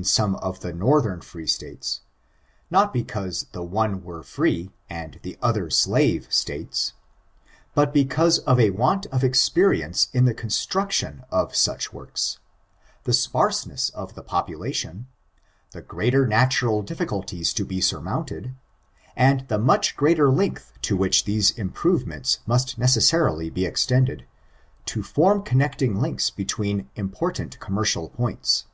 [0.00, 2.00] I k^ ■'■v '»./>^^^^ 1 484 STBICTURBS some of the northern free States;
[2.70, 6.94] not because the one were free, and the other slave States,
[7.74, 12.38] but becaose of a want of experience in the constmction of such works,
[13.04, 15.06] the sparseness of the population,
[15.72, 18.54] the greater natural di£Sculties to be surmounted,
[19.14, 24.24] and the much greater, length to which those improvements must necessarily' be extended,
[24.86, 28.64] to form connecting links between impor tant commercial points.